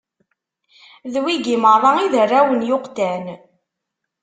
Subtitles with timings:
[1.13, 3.25] D wigi meṛṛa i d arraw n Yuqtan.